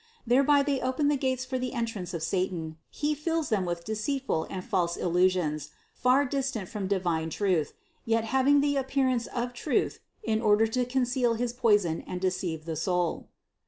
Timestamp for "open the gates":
0.81-1.45